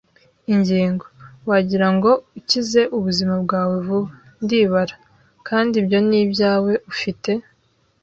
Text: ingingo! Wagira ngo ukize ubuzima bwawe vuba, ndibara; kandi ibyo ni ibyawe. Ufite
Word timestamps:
ingingo! 0.53 1.05
Wagira 1.49 1.87
ngo 1.95 2.11
ukize 2.39 2.81
ubuzima 2.97 3.33
bwawe 3.43 3.75
vuba, 3.85 4.09
ndibara; 4.43 4.95
kandi 5.47 5.73
ibyo 5.81 5.99
ni 6.07 6.17
ibyawe. 6.25 6.71
Ufite 6.93 7.31